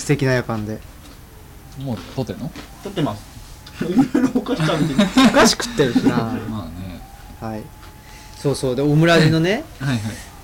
[0.00, 0.78] 素敵な夜間で。
[1.78, 2.50] もう撮ってんの？
[2.82, 3.22] 撮ってます。
[3.84, 5.08] いろいろお菓子食べてる。
[5.28, 6.16] おかしくってるしな。
[6.16, 7.00] まあね。
[7.40, 7.62] はい。
[8.38, 8.76] そうそう。
[8.76, 10.00] でオムラジのね はいはい。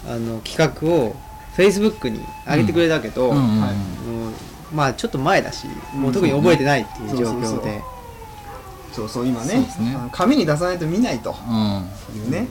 [0.08, 1.16] あの企画を
[1.54, 3.32] フェイスブックに上げてくれたけど、
[4.72, 7.82] まあちょっと前だしもう特に覚えてないっていう状況で。
[8.92, 9.54] そうそう今ね。
[9.58, 9.66] ね。
[10.12, 11.34] 紙に出さないと見ないと。
[11.48, 11.88] うん。
[12.16, 12.46] いうね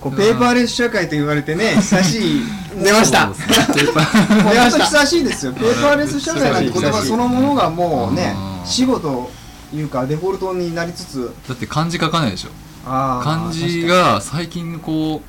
[0.00, 2.42] こうペーパーレス社会と言われてね 久しい。
[2.82, 3.26] 出ました。
[3.26, 3.34] そう。
[3.34, 5.52] ですねペーパーもう本当久しいですよ。
[5.52, 9.30] ペーパーレス社会なんて言葉そのものがもうねうん死後と
[9.74, 11.34] いうかデフォルトになりつつ。
[11.48, 12.50] だって漢字書かないでしょ。
[12.84, 15.22] 漢字が最近こ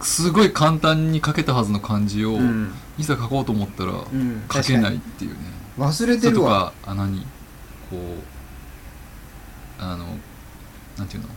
[0.00, 2.72] うすごい簡単に書けたはずの漢字を、うん。
[2.98, 4.42] いざ書こうと思ったらうん。
[4.52, 5.36] 書けないっていうね。
[5.78, 6.72] 忘れそれとてるわ。
[6.84, 7.20] かあ何
[7.90, 10.06] こうあの
[10.98, 11.28] なんていうの？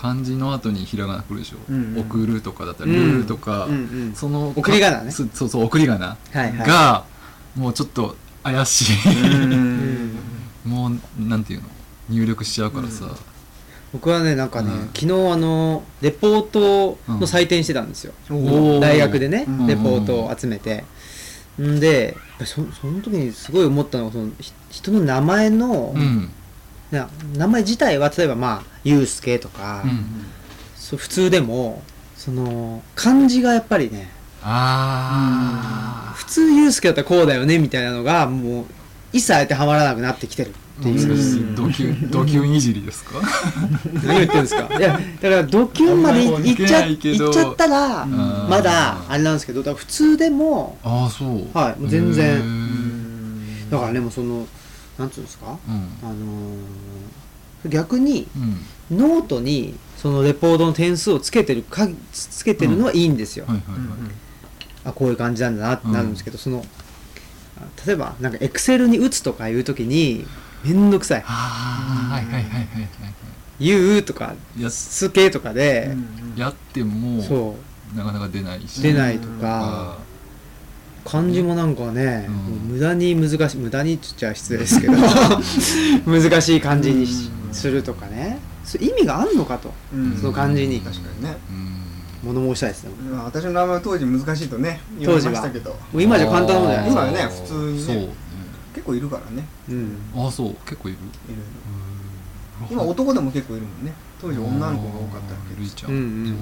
[0.00, 2.00] 漢字の後にひらがな来るでしょ、うんうん。
[2.00, 3.76] 送るとかだったり、うんルーとか、うんう
[4.10, 5.10] んその送り仮名ね。
[5.10, 6.16] そそうそう送り仮名
[6.64, 7.04] が、
[7.54, 10.18] もうちょっと怪しい、うん
[10.64, 11.68] もうなんていうの？
[12.08, 13.14] 入力しちゃうからさ、
[13.92, 14.80] 僕はねなんかね、うん。
[14.94, 19.66] 昨日あのレポートの採点してたんですよ、おおーー大学でね、うん。
[19.66, 20.84] レポートを集めて、
[21.60, 25.94] んでそその時にすごい思ったのがそのひ人の名前の、
[26.90, 30.04] 名前自体は例えばまあユうスケとか、うん
[30.76, 31.82] そう普通でも
[32.16, 34.08] その漢字がやっぱりね
[34.42, 38.64] あ普通ユうスケだったらこうだよねみたいなのがもう
[39.12, 40.52] 一切当てはまらなくなってきてるっ
[40.82, 41.54] てーいう、うん。
[41.54, 43.20] ドキュドキュンいじりですか？
[44.04, 44.78] 何言ってるんですか？
[44.78, 48.48] いやだからドキュンまでいっちゃいっちゃったらうん。
[48.48, 51.56] まだあれなんですけどだから普通でもああそう。
[51.56, 53.70] はいもう全然。
[53.70, 54.46] だからねもうその
[55.00, 55.58] なんつうんですか？
[55.68, 56.08] うん。
[56.08, 58.26] あのー逆に
[58.90, 58.98] うん。
[58.98, 63.44] ノートにそのレポートの点数をつけてるかつけてるのはいいんですよ、
[64.84, 66.64] あこういう感じなんだなってなるんですけど、その
[67.58, 70.26] あ例えばなんかエクセルに打つとかいう時に
[70.64, 71.22] めんどくさい。
[71.26, 72.88] ああはいはいはいはいはい
[73.60, 75.94] 「言う」とか「やすけ」とかで、
[76.34, 77.56] やってもそ
[77.94, 78.80] なかなか出ないし。
[78.80, 79.38] う出ないとうん。
[79.38, 79.98] か、
[81.04, 82.34] 漢字もなんかね、うん。
[82.34, 84.92] もう無駄に難しい無駄にって言っちゃ失礼ですけど
[86.06, 87.06] 難しい漢字に
[87.52, 88.38] するとかね。
[88.80, 89.72] 意味があんのかと。
[89.94, 90.16] うん。
[90.16, 90.80] その感じに。
[90.80, 91.36] 確かにね。
[92.22, 92.34] うん。
[92.34, 92.90] 物申したいですね。
[93.10, 95.70] まあ私の名前は当時難しいとね言われましたけど。
[95.70, 97.08] もう今じゃ簡単なもんじゃないですか。
[97.08, 97.84] 今はね普通にね。
[97.84, 97.96] そう。
[97.96, 98.08] ね
[98.74, 99.46] 結構いるからね。
[99.68, 99.96] うん。
[100.16, 100.54] ああそう。
[100.64, 100.98] 結構いる。
[100.98, 103.92] いろいろ今男でも結構いるもんね。
[104.20, 106.38] 当時女の子が多かったわけですんんうん。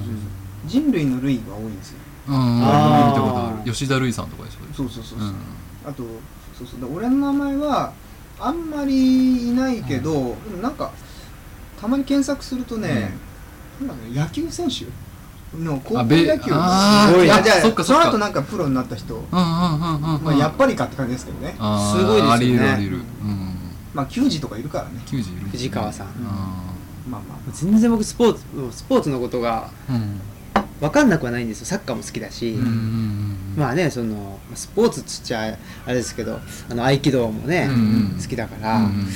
[0.66, 1.98] 人類の類が多いんですよ
[2.28, 3.72] 見たことある。
[3.72, 5.34] 吉田類さんとかでしょそうそうそうそう、うん。
[5.86, 6.02] あと
[6.56, 7.92] そうそうで俺の名前は
[8.40, 10.90] あんまりいないけど、でもなんか
[11.80, 13.12] たまに検索するとね、
[13.80, 13.88] なん。
[13.88, 14.84] だろう野球選手
[15.56, 16.50] の高校野球。
[16.52, 17.24] あー。
[17.24, 20.22] いやじゃあそっかその後なんかプロになった人、うんうんうんうんうん。
[20.24, 21.58] まあ、やっぱりかって感じですけどね、す
[22.04, 22.30] ごいですよね。
[22.32, 22.96] あり得るあり得る。
[22.96, 23.54] うん。
[23.94, 25.00] まあ球児とかいるからね。
[25.06, 26.06] 球児いる藤川さん。
[26.06, 26.10] あ
[27.08, 27.38] まあまあ。
[27.52, 30.20] 全然僕スポーツスポーツのことがーうん
[30.80, 31.66] 分かんなくはないんですよ。
[31.66, 36.38] サッカーも好きだし、うんうんうんまあねそのスポーツっつっちゃあれですけど
[36.70, 37.74] あの合気道もね、うん
[38.12, 39.06] うん好きだから、うんうん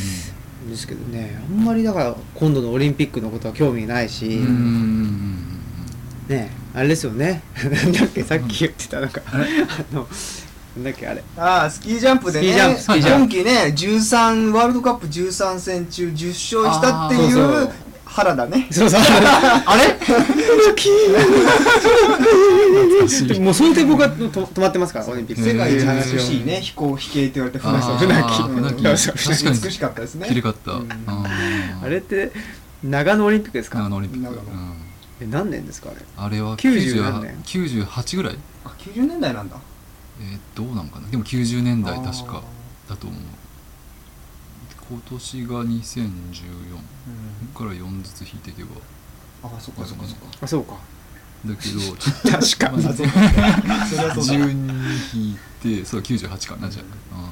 [0.70, 5.32] ですけどねあんまりだから今度のオリンピックのことは興味ないし、うんうんうん
[6.28, 7.42] ねあれですよね。
[7.62, 9.10] なんだっけさっき言ってたなん。
[9.10, 9.38] かあ
[9.92, 10.08] の
[10.76, 11.22] なんだっけあれ。
[11.36, 17.68] ああスキージャンプでね今季ね13ワールドカップ13戦中10勝したっていう
[18.12, 18.66] 原田ね。
[18.70, 19.00] そうそう。
[19.02, 19.92] あれ？
[23.40, 25.42] もうそれで僕はと止まってますからオリンピック。
[25.42, 25.84] 世界一
[26.14, 27.80] 美しいね飛行飛型って言われて船
[28.22, 28.82] 木船木。
[29.64, 30.26] 美しかったですね。
[30.28, 30.72] きれかった。
[30.72, 30.88] うん。
[31.06, 31.24] あ
[31.84, 32.32] あれって
[32.82, 33.78] 長野オリンピックですか？
[33.78, 34.34] 長野オリンピック。
[34.34, 34.42] 長野。
[34.42, 34.72] うん。
[35.20, 35.98] え何年ですかあれ？
[36.16, 37.36] あれは90何年。
[37.44, 38.36] 98ぐらい。
[38.64, 39.56] あ90年代なんだ。
[40.20, 41.08] えーどうなんかな。
[41.08, 42.42] でも90年代確か
[42.88, 43.20] だと思う
[44.92, 46.04] 今年が2014うん
[47.54, 48.70] ここから4ずつ引いていけば。
[49.42, 49.86] あそっか。
[49.86, 50.26] そっかそっか。
[50.42, 50.74] あそうか。
[51.46, 52.84] だけどちょっと確かに。
[52.84, 53.02] まあそ
[53.96, 54.34] れはそうだ。
[54.44, 56.82] 12引いてそう98かなじゃ
[57.14, 57.30] あ。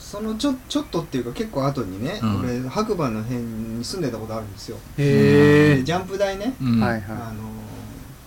[0.00, 2.40] そのちょちょっとっていうか結構後にね、うん。
[2.40, 6.68] 俺白馬の辺に住んでたことあるんですよ、へえでジャンプ台ね、うん。
[6.74, 7.02] うんはいはい。
[7.04, 7.42] あの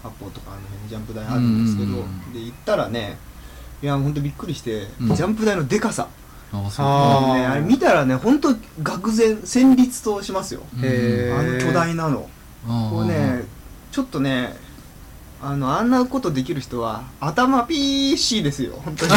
[0.04, 1.98] 八方とかあの辺にジャンプ台あるんですけど、うん。
[1.98, 3.18] うんうんで行ったらね
[3.84, 5.16] いや本当びっくりして、うん。
[5.16, 6.08] ジャンプ台のでかさ
[6.54, 6.86] あそう。
[6.86, 7.34] あー。
[7.36, 10.62] ねあれ見たらね本当愕然戦慄としますよ。
[10.74, 12.30] あの巨大なの。
[12.68, 13.44] こうね
[13.92, 14.56] ちょっとね
[15.42, 19.12] あのあんなことできる人は頭ピーシーですよ本当に。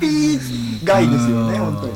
[0.00, 1.92] ピー外ですよね本当に。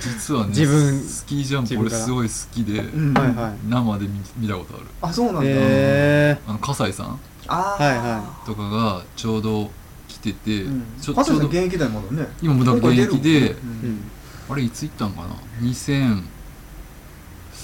[0.00, 1.00] 実はね自分。
[1.00, 3.14] スキージャンプ俺すごい好きでうん。
[3.14, 3.52] はいはい。
[3.68, 4.86] 生で見見たことある。
[5.00, 7.84] あそうなんだ、へえあの葛西さんあー。
[7.84, 9.70] はいはとかがちょうど来
[10.22, 10.82] てて、うん。
[11.00, 11.24] ちょちょうど。
[11.24, 12.28] 加藤さん現役だよまだね。
[12.40, 13.56] 今もだ現役で
[14.48, 15.28] あれいつ行ったんかな
[15.60, 16.22] ？2000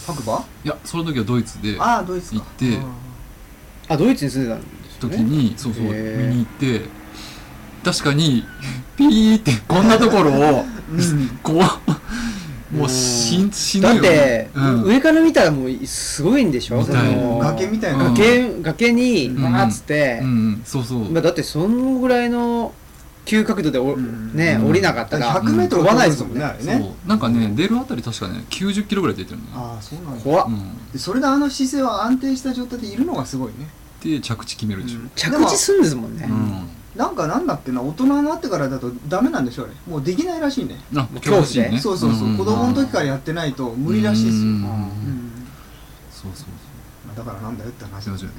[0.07, 0.45] 白馬？
[0.65, 2.37] いやその時はドイツでああドイツか。
[2.37, 2.79] 行って
[3.89, 5.95] あドイツに住んでたんですよ時ねにそうそう見に
[6.39, 6.81] 行って
[7.85, 8.45] 確かに
[8.97, 11.29] ピーってこんなところをうん。
[11.43, 11.59] こう
[12.71, 13.51] もう死ん。
[13.51, 14.83] 死ぬよだって、うん。
[14.85, 16.83] 上から見たらもうすごいんでしょ？
[16.83, 18.15] そ見たいの崖みたいなうん。
[18.15, 19.43] 崖崖にうん。
[19.43, 20.63] バーッつって、うんうん。
[20.65, 21.11] そうそう。
[21.11, 22.73] まあ、だってそのぐらいの
[23.25, 24.35] 急角度でお、うん。
[24.35, 24.69] ね、うん。
[24.71, 26.79] 降りなかったら100メートル飛ばないですもんねあれね。
[26.79, 27.09] そう。
[27.09, 29.51] なんかね出るあたり確かね90キロぐらい出てるのよ。
[29.55, 30.25] ああそうなんだ。
[30.25, 30.93] 怖っ、うん。
[30.93, 33.69] でそれであの姿勢は安定した状態でいるのがすごいね。
[34.03, 35.01] で着地決めるでしょ。
[35.17, 39.73] 着地するんですもんね、うんなんかなんだっけな大人になってからだとダメなんでしょあれ。
[39.87, 40.81] もうできないらしいね。
[40.97, 41.79] あ恐怖でね。
[41.79, 45.29] そうそうそう、んん子供の時からやってないと無理らしいですよ、うんうん
[46.11, 46.49] そうそう
[47.07, 48.07] まあだからなんだよって話。
[48.07, 48.35] そうですよね。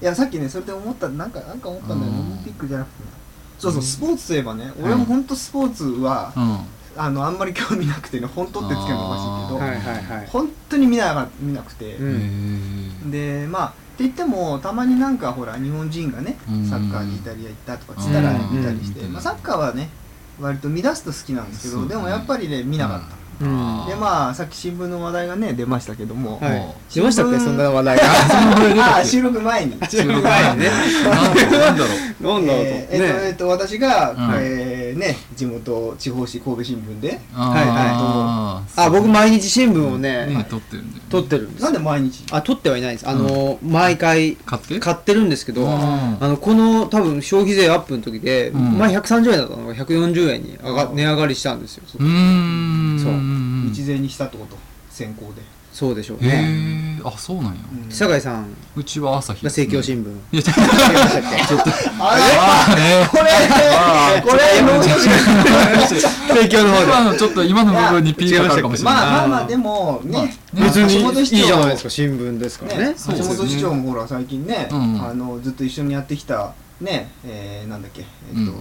[0.00, 2.20] いやさっきねそれで思ったなんかなんか思ったんだようん。
[2.20, 2.94] オリンピックじゃなくて。
[3.58, 3.86] そうそううん。
[3.86, 6.58] スポーツといえばね俺も本当スポーツはうん。
[6.96, 9.90] あのあんまり興味なくてね本当ってつけるのおかしいけど。
[9.90, 10.26] はいはいはい。
[10.28, 13.08] 本当に見なが見なくて、うん。
[13.08, 16.64] へでまあって言ってもたまになんかほら日本人がねうん。
[16.64, 18.56] サッカーにイタリア行ったとかつったらうん。
[18.56, 19.12] 見たりして、うん。
[19.12, 19.88] まあ、サッカーはね
[20.40, 21.88] 割と見出すと好きなんですけど、ね。
[21.88, 26.58] でもやっぱりね見なかった、でまあさっき新聞の話題がね出ましたけども、はい。
[26.58, 27.38] もしましたっけ？
[27.38, 28.02] そんな話題が。
[28.84, 29.76] ああ収録前に。
[29.88, 30.66] 収録前にね。
[31.52, 31.86] なんだろ
[32.20, 32.24] う。
[32.24, 34.18] なんだろうと、えーえっとえねっと私が、うん。
[34.40, 37.20] えーね地元地方紙神戸新聞で。
[37.34, 38.82] あー。
[38.86, 41.62] あ僕毎日新聞をねね撮ってるんだよ撮ってるんです。
[41.62, 42.24] なんで毎日？
[42.32, 43.08] あ撮ってはいないです。
[43.08, 44.78] あの、毎回買って？
[44.80, 45.70] 買ってるんですけど、うん。
[45.70, 48.78] あのこの多分消費税アップの時で、うん。
[48.78, 50.58] 前130円だったのが140円に
[50.94, 51.84] 値上がりしたんですよ。
[52.00, 52.67] うーん
[53.02, 53.12] そう。
[53.12, 54.56] ん一税にしたってこと？
[54.90, 55.42] 先行で、
[55.72, 57.52] そうでしょうへねえあそうなんや。
[57.84, 57.90] うん。
[57.92, 58.48] 酒井さん。
[58.74, 60.08] うちは朝日が政教新聞。
[60.32, 60.62] いやちょっと
[62.02, 62.22] あれ？
[62.36, 63.08] あーね。
[63.10, 64.98] これこれもうちょっ
[66.28, 74.68] 政教の方で今のちょっと今の部分にピーがかかるかもしれないまあまあでもね、別にいいじゃないですか新聞ですからねね橋本市長もほら最近ね、
[75.42, 78.58] ずっと一緒にやってきたねえー、なんだっけえっと、うん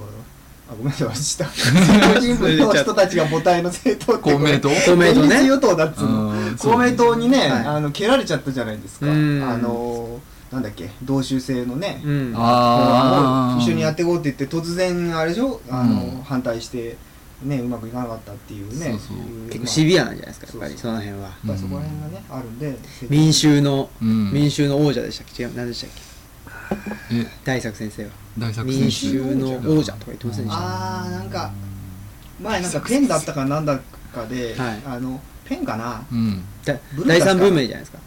[0.69, 1.45] あごめんなさい忘れした。
[1.45, 4.69] 政教新聞の人たちが母体の政党って公明党？
[4.69, 5.45] 公明党ね。
[5.47, 6.29] 与党だっつうの。
[6.29, 6.57] うん。
[6.57, 7.49] 公明党にね、はい。
[7.65, 9.05] あの蹴られちゃったじゃないですか。
[9.05, 9.39] あうん。
[9.61, 10.19] の
[10.51, 12.33] なんだっけ同州制のね、うん。
[12.35, 13.61] あー。
[13.61, 15.61] 一緒にやっていこうって言って突然あれでしょ？
[15.69, 16.21] あの、うん。
[16.23, 16.97] 反対して
[17.43, 18.91] ねうまくいかなかったっていうね。
[18.91, 19.13] 結構
[19.59, 21.21] まあシビアなんじゃないですかやっぱりその辺は。
[21.21, 22.75] やっぱりそこら辺がね、あるんで
[23.09, 24.31] 民衆のうん。
[24.33, 25.43] 民衆の王者でしたっけ？
[25.43, 26.06] 違う何でしたっけ？
[27.11, 28.09] え大作先生は。
[28.37, 30.59] 大作民選手衆の王者とか言ってませんでした？
[30.59, 31.51] あーなんか
[32.41, 33.79] 前なんかペンだったかなんだ
[34.13, 34.81] かで、はい。
[34.85, 36.05] あのペンかな？
[36.11, 36.43] うん。
[36.63, 37.19] だブルータスか。
[37.19, 37.97] 第三文明じゃないですか。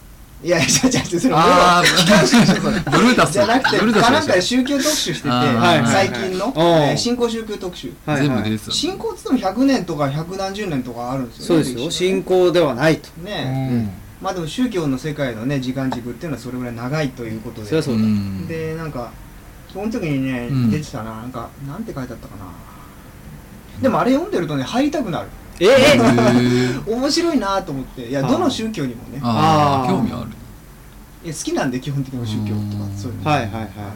[0.42, 2.90] いやいや違う違うそれあー。
[2.90, 6.90] ブルータスじゃなくてブルータスかなんかで宗教特集してて、あーはいはい最近の、おー。
[6.90, 7.92] えー新興宗教特集。
[8.06, 8.28] はいはい。
[8.28, 8.70] 全部出てた。
[8.70, 11.88] 新興っつっても100年とか100何十年とかあるんですよねそうですよ。
[11.88, 12.14] 歴史がね。
[12.14, 13.08] 信仰ではないと。
[13.22, 17.66] ねまあでも宗教の世界のね時間軸っていうのはそれぐらい長いということで。
[17.66, 18.00] そりゃそうだ。
[18.02, 18.46] ん。
[18.46, 19.10] でなんか
[19.72, 20.70] その時にね、うん。
[20.70, 22.44] 出てたななんかなんて書いてあったかな。
[23.80, 25.28] でもあれ読んでるとね入りたくなる。
[25.58, 26.84] えへえー。
[26.90, 28.08] 面白いなと思って。
[28.08, 29.20] いやどの宗教にもね。
[29.22, 29.90] あー。
[29.90, 30.30] あー興味ある。
[31.24, 32.96] いや好きなんで基本的な宗教とかうん。
[32.96, 33.30] そういうの。
[33.30, 33.64] はいはいはい。
[33.64, 33.94] あ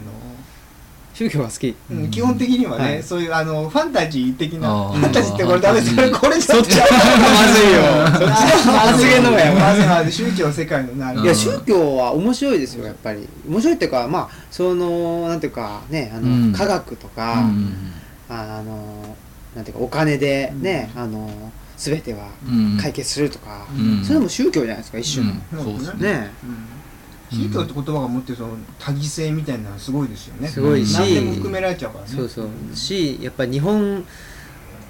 [1.15, 1.73] 宗教が好き。
[1.89, 2.11] のうん。
[2.11, 3.03] 基本的にはね、はい。
[3.03, 6.87] そういうあのファンタジー的なファンタジーってこれダメですファンタジーこれちょっとそっちは
[7.23, 7.81] まずいよ。
[8.19, 11.23] そっちの発言の方がやばいまずいまずい宗教の世界のねあれうん。
[11.23, 12.85] いや宗教は面白いですよ。
[12.85, 17.91] やっぱり面白いっていうかまあそのなんていうかねあの、うん科学とか、うん
[18.27, 19.15] あの
[19.55, 21.29] なんていうかお金でね、あの
[21.77, 26.57] 全てはうん解決するとか、うんそれも宗教じゃないですか一種の、うんそうですねねうん
[27.31, 30.47] 宗教って言葉が持ってるその多義性みたいなのはすごいですよね。
[30.47, 30.93] すごいし。
[30.93, 32.11] 何でも含められちゃうからね。
[32.11, 32.75] そうそう。
[32.75, 34.05] しやっぱり日本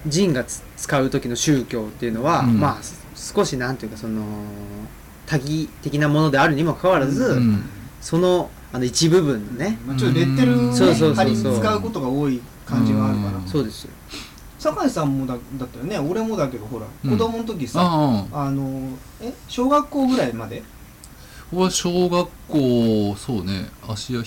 [0.06, 2.60] 人がつ使う時の宗教っていうのは、うん。
[2.60, 4.24] まあす少しなんていうかその
[5.26, 7.64] 多義的なものであるにもかかわらず、うん。
[8.02, 11.16] そのあの一部分のね、まあ、ちょっとレッテルをねそうそうそうそう。
[11.16, 13.38] 仮に使うことが多い感じがあるから。
[13.38, 13.48] うん。
[13.48, 13.92] そうですよ。
[14.60, 16.00] 酒井さんもだだったよね。
[16.00, 17.12] 俺もだけどほら、うん。
[17.12, 18.90] 子供の時さあの
[19.22, 20.64] え小学校ぐらいまで
[21.52, 24.24] 僕は小学校そうね芦屋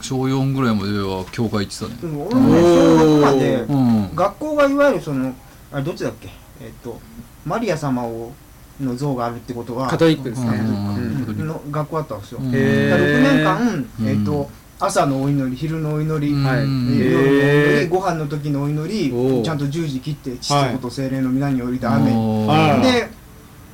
[0.00, 1.96] 小4ぐらいまでは教会行ってたね。
[2.00, 4.16] でも俺もね小学までうん。
[4.16, 5.34] 学校がいわゆるその
[5.72, 6.28] あれどっちだっけ？
[6.62, 6.98] えっと
[7.44, 8.32] マリア様を
[8.80, 11.24] の像があるってことはカトリックですね、うん。
[11.38, 11.46] うん。
[11.46, 12.50] の学校あったんですよ、うん。
[12.54, 14.08] へだから6年間、うん。
[14.08, 16.44] えっと朝のお祈り昼のお祈り、うん。
[16.44, 16.56] はい。
[16.60, 23.10] 夜のお祈りご飯の時のお祈りちゃんと十字切って父はいと子と精霊の皆に降りた雨、で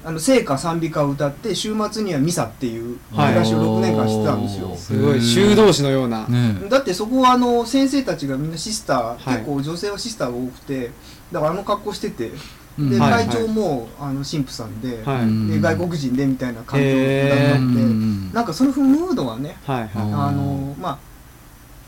[0.07, 3.29] あの聖歌賛美歌を歌って週末にはミサっていうはい。
[3.31, 5.21] 暮らしを6年間してたんですよ、すごい。
[5.21, 9.39] 修道士のような、ねだってそこはあの先生たちがみんなシスター、はい。
[9.39, 10.93] 結構女性はシスターが多くて
[11.33, 12.31] だからあの格好してて、
[12.79, 12.91] うん。
[12.91, 13.27] ではい。
[13.27, 17.29] 会長も、あの神父さんで,、で外国人でみたいな感じへー。
[17.29, 19.89] だったうんでなんかそのムードはねあ
[20.31, 20.99] のまあ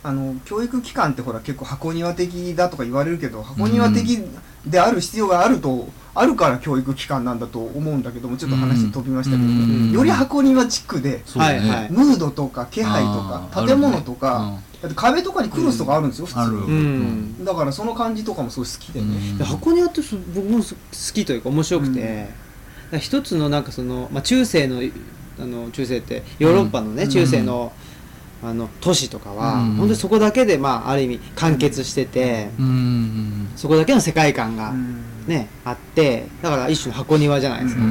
[0.08, 4.24] あの教育機関ってほら結構箱庭的だとか言われるけど箱庭的
[4.66, 9.92] である必要があるとあるから教育機関なんだと思うんだけどもちょっと話飛びましたけど、うん。
[9.92, 11.58] より箱庭チックでそうだね。
[11.58, 13.08] はいはいムードとか気配と
[13.52, 16.52] か建物とか、だって壁とかにクロスとかあるんですよ、普通ある。
[16.56, 17.44] うん。
[17.44, 19.38] だからその感じとかもすごい好きでね、うん。
[19.38, 20.64] で箱庭ってそ僕も好
[21.12, 22.28] きというか面白くて、
[22.98, 24.80] 一つのなんかその、まあ、中世の
[25.38, 27.10] あの中世ってヨーロッパのね、うん。
[27.10, 27.72] 中世の
[28.42, 29.76] あの都市とかは、うん。
[29.76, 32.66] 本当にそこだけで、まあ、ある意味完結してて、うん。
[32.66, 33.48] うん。
[33.54, 35.02] うそこだけの世界観が、ん。
[35.26, 37.82] ねあってだから一種の箱庭じゃないですか、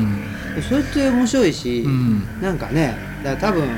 [0.69, 2.41] それって面白いし、うん。
[2.41, 3.69] なんかねだから多分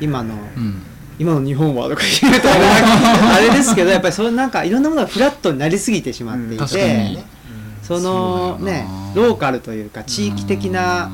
[0.00, 0.82] 今の、うん。
[1.18, 7.18] 今の日本はとか言うとあれあれですけどやっぱりそれなんかいろんなものがフラットになりすぎてしまっていてに、
[7.82, 9.22] そのねな。
[9.22, 11.10] ローカルというか地域的な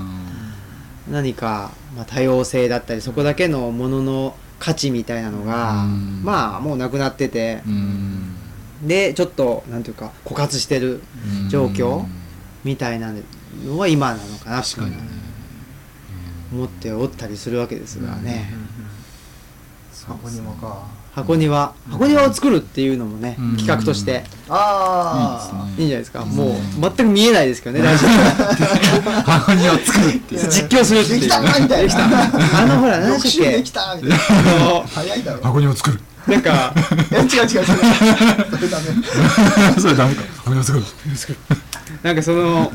[1.11, 6.23] 何か、まあ、多様性だったりそこだけのものの価値みたいなのが、うん。
[6.25, 7.63] まあもうなくなってて。
[7.67, 8.33] うん。
[8.83, 11.03] でちょっとなんていうか枯渇してる
[11.43, 11.49] うん。
[11.49, 12.05] 状況
[12.63, 13.13] みたいな
[13.65, 15.03] のは今なのかなって確かにね。
[16.53, 18.53] 思っておったりするわけですがね、
[20.07, 20.87] 箱庭か
[21.17, 23.57] 箱庭箱庭を作るっていうのもね、うん。
[23.57, 24.23] 企画として。
[24.51, 28.09] ああいいんじゃないですか、うんもう全く見えないですけどねラジオ。
[29.25, 30.49] 箱庭を作るっていう。
[30.51, 31.21] 実況するっていう。
[31.21, 31.77] できたみたいな。
[31.79, 32.05] できた。
[32.05, 33.57] あのほら何したっけ？
[33.57, 34.17] できたみたいな。
[34.87, 35.41] 早いだろ。
[35.43, 36.01] 箱庭を作る。
[36.27, 36.75] なんか
[37.13, 37.47] え違う違う違う。
[37.47, 38.85] それダメ。
[39.81, 40.23] それダメか。
[40.45, 40.85] 箱庭を作る。
[42.03, 42.73] なんかその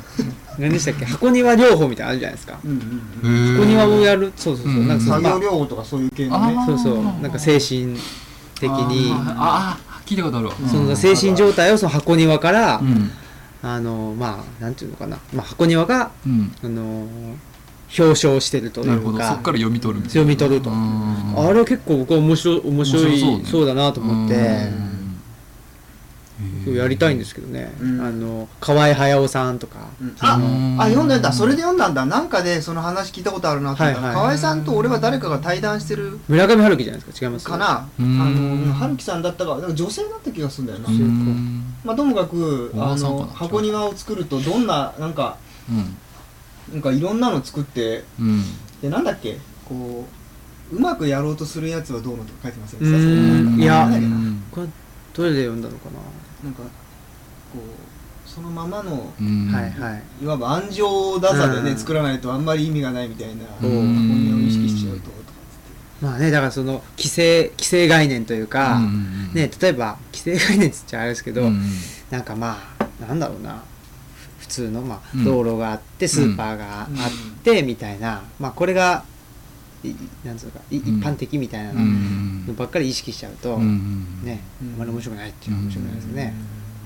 [0.57, 1.05] 何でしたっけ？
[1.05, 2.57] 箱庭療法みたいなのあるじゃないですか。
[2.65, 2.71] うん
[3.23, 3.57] うんうん。
[3.57, 4.33] 箱庭をやる？
[4.35, 6.55] そうそうそう、うんなんかその作業ま療法とかそういう系のね。
[6.59, 7.03] あそうそう。
[7.21, 7.97] なんか精神
[8.61, 9.11] 的に。
[9.13, 10.53] ああ聞いたことあるわ。
[10.69, 13.11] その精神状態をその箱庭から、うん
[13.63, 16.53] あのまあなんていうのかな、まあ、箱庭がうん。
[16.63, 17.07] あの
[17.97, 19.35] 表彰してるといなるほうかど。
[19.35, 20.69] そっから読み取る読み取ると。
[20.69, 21.33] うん。
[21.37, 24.35] あれは結構僕は面白い面白いそうだなと思って。
[24.35, 24.37] う
[24.87, 25.00] ん
[26.67, 27.19] やりたいん。
[27.19, 28.01] ですけどね、うん。
[28.01, 30.15] あの河合隼さんとか、うん。
[30.19, 32.05] あうんあ読んだんだそれで読んだんだ。
[32.05, 34.01] なんかでその話聞いたことあるなと思った。
[34.01, 34.15] はいはい。
[34.15, 36.19] 河合さんと俺は誰かが対談してる。
[36.27, 37.25] 村上春樹じゃないですか。
[37.25, 37.71] 違いますかな。
[37.71, 38.67] あうん。
[38.67, 39.57] の春樹さんだったか。
[39.57, 40.89] なんか女性だった気がするんだよな。
[40.89, 41.73] うん。
[41.83, 45.37] まあともかくあの箱庭を作るとどんななんか
[45.69, 45.95] うん。
[46.73, 48.43] なんかいろんなの作ってうん。
[48.81, 49.37] でなんだっけ？
[49.67, 50.05] こ
[50.73, 53.89] ううまくやろうとするやつはどうのとか書いてませんでいや
[55.13, 55.89] どれで読んだのか
[56.43, 56.49] な？
[56.49, 56.69] んかこ
[57.59, 59.51] うそのままのうん。
[59.51, 60.03] な、はいはい。
[60.23, 61.77] いわば安城打座でね、うん。
[61.77, 63.95] 作らないとあんまり意味がないみたいなうん。
[63.95, 65.17] 箱庭を意識しちゃうととか
[66.01, 71.61] まあねだからその規制規制概念というか、うんね例えば規制概念っつっちゃあれですけど、うん
[72.09, 73.63] なんかまあなんだろうな。
[74.39, 75.23] 普通の、まあうん。
[75.23, 76.87] 道路があってスーパーがあっ
[77.43, 79.10] てみたいな、まあこれがい
[80.25, 80.99] なんつうのかいうん。
[80.99, 84.23] 一般的みたいなうのんばっかり意識しちゃうと、うん。
[84.23, 84.73] ねうん。
[84.75, 86.33] あまり面白くないっていうのは面白くないですね、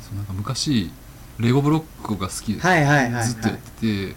[0.01, 0.91] そうなんか昔
[1.39, 3.25] レゴブロックが好きではいはいはいはい。
[3.25, 4.15] ずっとやってて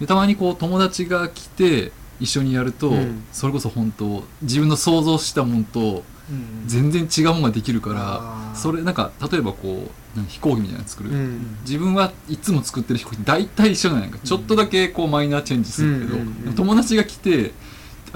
[0.00, 3.24] でたまにこう友達が来て一緒にやると、うん。
[3.32, 6.66] それこそ本当自分の想像したものとうん。
[6.66, 8.50] 全然違うものができるかあー。
[8.50, 11.56] らそれなんか例えばこう飛行機みたいなの作る、うん。
[11.62, 17.52] 自分はいつも作ってる飛行機大体一緒なんやんかちょっとだけこうマイナーチェンジするけど、うんうんうん友達が来て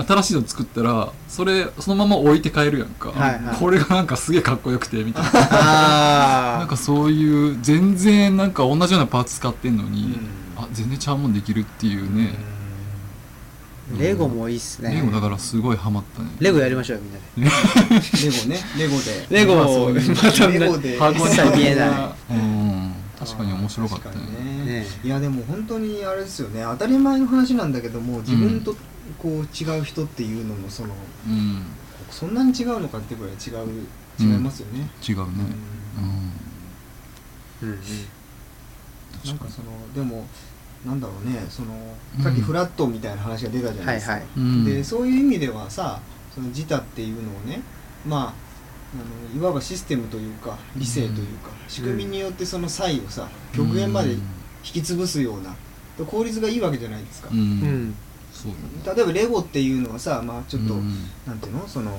[0.06, 3.56] 新しいの作ったらそれそのまま置いて帰るやんか、はいはい。
[3.56, 5.30] これがなんかすげえかっこよくてみたいな。
[5.50, 10.04] ああなんかそういう全然なんか同じようなパーツ使ってんのに、
[10.56, 10.62] うん。
[10.62, 12.34] あ全然ちゃうもんできるっていうね、
[13.96, 14.94] レゴもいいっすね。
[14.94, 16.28] レゴだからすごいハマったね。
[16.40, 17.02] レゴやりましょうよ
[17.36, 17.56] みんなで。
[18.22, 18.60] レゴね。
[18.78, 19.26] レゴで。
[19.30, 20.96] レゴまあそういうまたレゴで。
[20.96, 21.88] 一切見えない。
[22.30, 22.92] うん。
[23.18, 24.14] 確かに面白かったね。
[24.14, 24.72] 確かにね。
[24.80, 26.62] ねいやでも本当にあれですよね。
[26.64, 28.76] 当たり前の話なんだけども自分と
[29.18, 30.94] こう違う人っていうのもその
[31.26, 31.62] うん。
[32.10, 33.84] そんなに違うのかっていうぐらい違う
[34.18, 35.24] 違いますよね、違うね。
[37.62, 37.68] うん。
[37.68, 37.74] うん。
[37.74, 37.78] うんうん。
[39.26, 40.26] なんかそのでも
[40.86, 41.74] なんだろうねその
[42.18, 42.24] うん。
[42.24, 44.30] さっきフラットみたいな話が出たじゃないですか、はいはい。
[44.36, 44.64] うん。
[44.64, 46.00] でそういう意味ではさ
[46.34, 47.60] その自他っていうのをね
[48.06, 48.48] まあ
[48.94, 54.20] あのいわばシステムというか理性というか、仕組みによってその差異をさ極限まで引
[54.62, 55.54] き潰すような
[55.98, 57.94] で効率がいいわけじゃないですか、うん、
[58.94, 60.94] 例えばレゴっていうのはさまあちょっと、うん
[61.26, 61.66] なんていうの？
[61.66, 61.98] その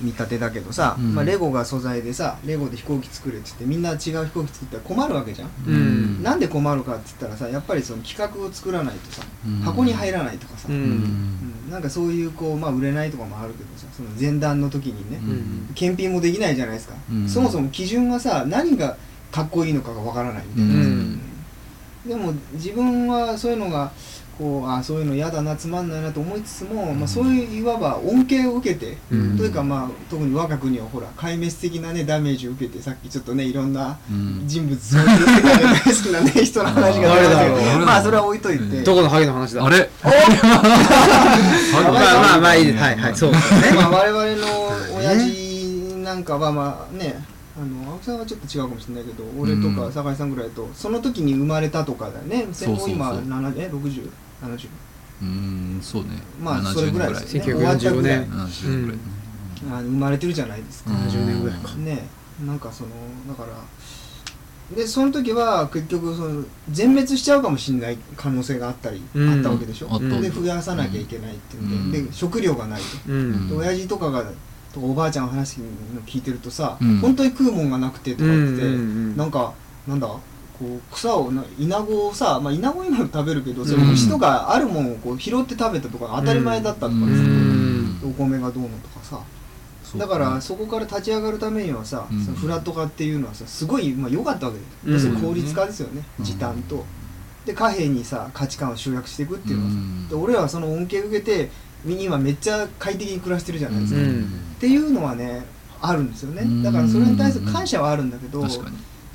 [0.00, 1.14] 見立てだけどさ、うん。
[1.16, 6.22] まあ、レゴが素材でさレゴで飛行機作れって言ってみんな違う飛行機作ったら困るわけじゃん、うん。
[6.22, 9.60] なんで困るかって言ったらさやっぱりその企画を作らないとさうん。
[9.60, 10.74] 箱に入らないとかさ、うん。
[10.76, 11.70] うん。
[11.70, 15.74] なんかそういうこう、まあ、売れないとかもあるけどさその前段の時にね、うん。
[15.74, 17.28] 検品もできないじゃないですか、うん。
[17.28, 18.96] そもそも基準がさ何が
[19.32, 21.20] かっこいいのかがわからないみたいな、うん。
[22.06, 23.90] でも自分はそういうのが
[24.38, 29.36] こうあそういうの嫌だなつまんないなと思いつつも、まあ、そういういわば恩恵を受けて、うん。
[29.36, 34.44] というかまあ特に我が国はほら壊滅的なねダメージを受けてさっきちょっとねいろんなうん。
[34.46, 35.20] 人物そう大好
[35.90, 39.64] きなね人の話が出ましたけどまあそれは置いといて、どこのハゲの話だ？
[39.64, 39.90] あれ？
[40.02, 40.12] まあ
[41.92, 42.78] まあまあいいです。
[42.78, 42.96] はい。
[42.96, 43.32] はいそう。
[43.32, 44.46] ですねまあ我々の
[44.98, 47.22] 親父なんかはまあね
[47.60, 52.46] あの青木さんはちょっと違うかもしれないけど俺とかうん酒井さんぐらいだとその時に生まれたとかだよね。
[52.52, 53.26] 戦後今そうそ
[54.42, 54.68] うそう7え6070
[55.20, 56.08] うんそうね。
[56.42, 57.52] まあそれぐらいですよね。
[57.52, 58.98] 1945終わったぐらい年70年ぐらい。
[59.82, 61.74] 生まれてるじゃないですか、70年ぐらいか。
[61.74, 62.08] ね。
[62.46, 62.90] なんかその
[63.28, 63.48] だから
[64.76, 69.28] でその時は結局その全滅しちゃうかもしれない可能性があったり、うん。
[69.30, 72.06] あったわけでしょ、あったで増やさなきゃいけないっていうんで,、うん。
[72.06, 73.48] で食料がないと、うん。
[73.48, 74.22] で親父とかが
[74.72, 75.66] とかおばあちゃんの話の
[76.06, 76.98] 聞いてるとさ、うん。
[76.98, 79.16] 本当に食うもんがなくてとか言ってうん。
[79.16, 79.52] なんか
[79.88, 80.08] なんだ？
[80.58, 88.00] こう草をなイナゴをさ、まあ、イナゴ今も食べるけどそれうん虫とかあるもんをこう拾って食べたとか当たり前だったとかさ、うん。
[88.04, 89.20] お米がどうのとかさ。
[89.96, 92.22] だからそこから立ち上がるためにはさ、うん。
[92.22, 94.92] そのフラット化っていうのはさすごいまあ良かったわけうん。
[94.92, 96.24] です、効率化ですよね、うん。
[96.24, 96.84] 時短と。
[97.46, 100.08] で貨幣にさ価値観を集約していくっていうのはさ、うん。
[100.08, 101.50] で俺らはその恩恵を受けて
[101.86, 104.30] 今めっちゃ快適に暮らしてるじゃないですか、っうん。
[104.60, 105.46] ていうのはね
[105.80, 106.42] あるんですよね。
[106.42, 106.62] うん。
[106.62, 108.44] だからそれに対する感謝はあるんだけど、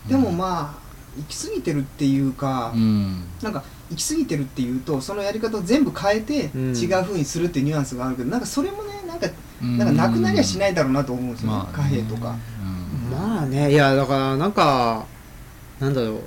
[0.08, 0.83] でもまあ
[1.18, 3.24] 行き過ぎてるっていうか、うん。
[3.42, 6.76] なんか行き過ぎてるっていうとそのやり方を全部変えてうん。
[6.76, 9.28] 違う風にするっていうニュアンスがあるけどなんかそれもねなんか
[9.62, 9.78] うん。
[9.78, 12.36] なんかなくなりゃしないだろうなと思うんですよね、まあ貨幣とか。
[12.62, 13.12] うん。
[13.12, 15.06] まあねいやだからなんか
[15.80, 16.14] なんだろう。
[16.14, 16.22] 分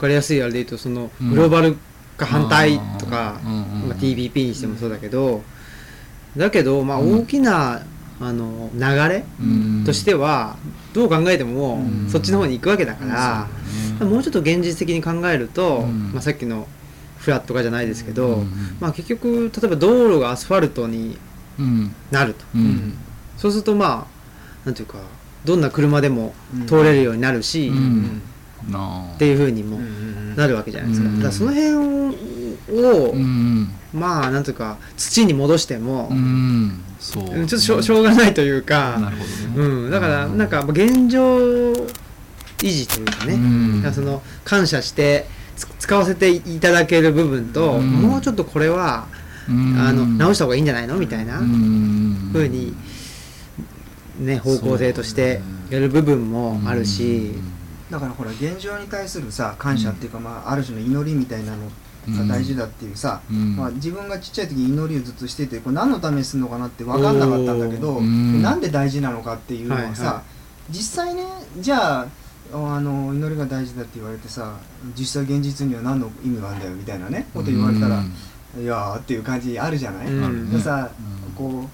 [0.00, 1.30] かりやすいあれで言うとそのうん。
[1.30, 1.76] グローバル
[2.16, 5.42] 化反対とか、うんうんうんまあ、TPP にしてもそうだけど、
[6.36, 7.20] だけどまあうん。
[7.20, 7.82] 大きな、
[8.20, 9.82] あの流れうん。
[9.84, 10.56] としては
[10.92, 12.08] どう考えてもうん。
[12.08, 13.48] そっちの方に行くわけだか
[14.00, 16.12] ら、もうちょっと現実的に考えると、うん。
[16.12, 16.66] まあ、さっきの
[17.18, 18.76] フラット化じゃないですけど、うん。
[18.80, 21.18] まあ、結局例えば道路がアスファルトに
[21.58, 21.94] うん。
[22.10, 22.44] なると。
[22.54, 22.94] うん。
[23.36, 24.98] そうするとまあなんていうか
[25.44, 26.66] どんな車でもうん。
[26.66, 29.78] 通れるようになるし、うっていうふうにも
[30.36, 31.16] なるわけじゃないですか,、うん。
[31.16, 32.16] だからその辺
[32.70, 39.68] を、うんまあなんていうか土に戻しても、うんそううんちょっとしょうしょうがないというか、なるほどね。
[39.68, 41.72] うん、だからなんか現状
[42.58, 43.92] 維持というかね、うん。
[43.92, 47.90] その感謝してつ使わせていただける部分と、うん。
[47.90, 49.06] もうちょっとこれは、
[49.48, 49.78] うん。
[49.78, 52.30] あの直した方がいいんじゃないのみたいなうん。
[52.32, 52.74] ふうに、
[54.18, 57.32] ね、方向性としてやる部分もあるし、
[57.90, 61.70] だからほら現状に対するさ感謝っていうか、まあ、ある種の祈りみたいなの
[62.08, 63.56] が大事だっていうさ、うん。
[63.56, 68.42] まあ、自分がちっちゃい時に祈りをずっとしててこれ何のためにするのかなって分かんなかったんだけど、うん。
[68.42, 70.22] なんで大事なのかっていうのはさ、はいは
[70.70, 71.24] 実際ね
[71.58, 72.06] じゃあ
[72.52, 74.56] あの祈りが大事だって言われてさ
[74.98, 78.02] 実際現実には何の意味があるんだよみたいなねこと言われたら、
[78.58, 80.50] いやーっていう感じあるじゃない、うん。
[80.50, 80.90] でさ、
[81.28, 81.34] うん。
[81.34, 81.68] こう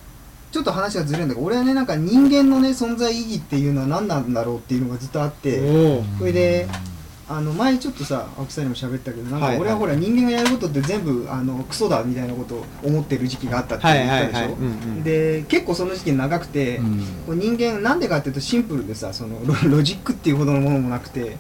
[0.53, 6.67] ちょっと話がずれるんだけど俺はねなんか人間のね存在意義っていうのは何なんだろうっていうのがずっとあって、それで
[7.31, 16.79] あの前ちょっとさ青木さんにも喋ったけどなんか俺はほら人間がやることって全部あのクソだみたいなことを思ってる時期があったってはい言ったでしょ、で結構その時期長くて、
[17.27, 21.37] こう人間なんでかっていうとシンプルでさそのロロジックっていうほどのものもなくて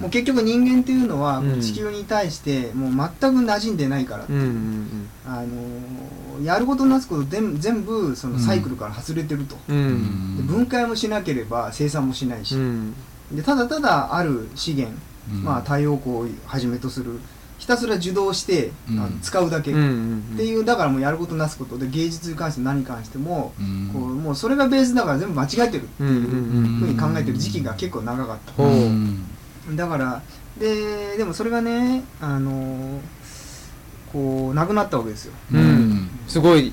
[0.00, 4.32] もう結局人間っていうのは地球に対してもう全く馴染んでないから、う。
[4.32, 10.46] んうんあのやることなすこと全全部そのサイクルから外れてると、うん。
[10.46, 12.94] 分解もしなければ生産もしないし、うん。
[13.32, 14.96] でただただある資源、
[15.42, 17.18] まあ、太陽光をはじめとする
[17.58, 19.00] ひたすら受動して、うん。
[19.00, 20.36] あの使うだけ、うんうっん。
[20.36, 23.90] ていうだからもうやることなすことで芸術に関して何に関しても、うん。
[23.92, 26.20] こうもうそれがベースだから全部間違えてるうんうんうん。
[26.78, 30.22] ふうに考えてる時期が結構長かった、ほうだから
[30.58, 33.00] ででもそれがねあの
[34.12, 36.08] こうなくなったわけですよ、うん。
[36.26, 36.72] すごい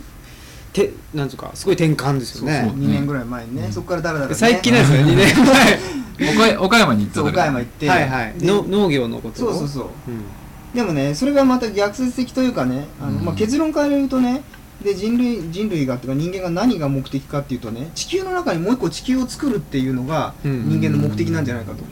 [0.75, 2.61] てなんつうかすごい転換ですよね。
[2.63, 2.79] そうそう。
[2.79, 5.35] 2年ぐらい前にね、そこからだらだら、ね、最近なんですよ 2年
[6.17, 6.57] 前。
[6.57, 7.89] 岡岡山に行った岡山行って。
[7.89, 8.33] はいはい。
[8.37, 9.85] での農業のことそうそうそう。
[10.07, 10.23] うん。
[10.73, 13.25] でもねそれがまた逆説的というかねあの、うん。
[13.25, 14.43] まあ、結論から言うとね
[14.83, 20.69] で人類人類がというか人間が何が目的かっていうとね地球の中にもう一個地球を作るっていうのがうん。
[20.69, 21.83] 人間の目的なんじゃないかと、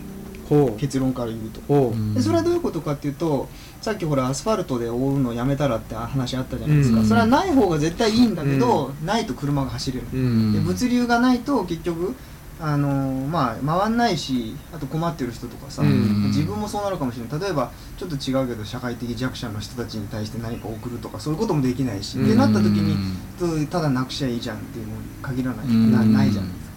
[0.78, 3.48] 結論から言うと、でそれはどういうことかっていうと
[3.82, 7.06] さっきほらアスファルトで覆うのやめたらって話あったじゃないですか、うん。
[7.06, 10.54] それはない方が絶対いいんだけど、ないと車が走れる、うん。
[10.54, 12.16] で物流がないと結局
[12.62, 16.28] あのーまあ回んないしあと困ってる人とかさ、うん。
[16.28, 17.40] 自分もそうなるかもしれない。
[17.42, 22.26] 例えばちょっと違うけど社会的弱者の人たちに対して何か送るとかそういうこともできないし、うん。
[22.26, 22.96] ってなった時に
[23.38, 25.92] とただなくしゃいいじゃんっていうのに限らない、うん。
[25.92, 26.74] なないじゃないですか。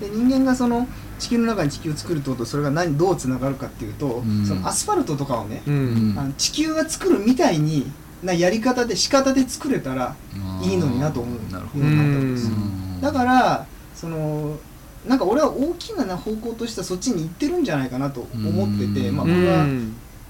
[0.00, 0.86] で人間がその
[1.20, 4.44] 地球の中に地球を作るってことそれが何どうつながるかっていうと、うん。
[4.44, 6.14] そのアスファルトとかをね、うん。
[6.18, 10.16] あの地球が作るみたいになやり方で仕方で作れたら
[10.62, 12.56] いいのになと思うようになったんですよ。
[12.56, 13.00] うん。
[13.00, 14.58] だからその
[15.06, 19.16] なんか俺は大きな方向としてはそっちに行ってるんじゃないかなと思ってて、うん。
[19.16, 19.66] まあ、う僕は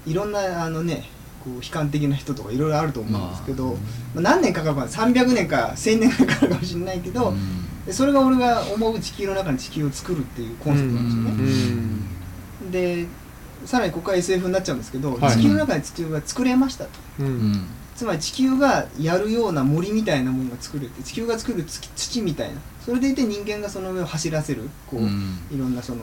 [0.05, 1.09] いろんなあのね
[1.43, 7.33] こう悲観的な人とかいろいろあると思うんですけど、ままあ、何年かかるか300年か1000年かかるかもしれないけど、
[7.85, 11.81] でそれが俺が思う地球の中に地球を作るっていうコンセプトなんですよね。
[12.63, 13.07] うんで
[13.65, 16.89] さらにここから SF になっちゃうんですけど、はい地球の中に地球が作れましたと。
[17.19, 25.99] ううんんつまり地球がやるような森みたいなものが作れて地球が作る土土みたいなそれでいて人間がその上を走らせるこう、うんいろんなその